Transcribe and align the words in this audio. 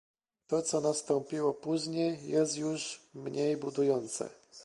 To, 0.47 0.61
co 0.61 0.81
nastąpiło 0.81 1.53
później, 1.53 2.27
jest 2.27 2.57
już 2.57 3.01
mniej 3.13 3.57
budujące 3.57 4.29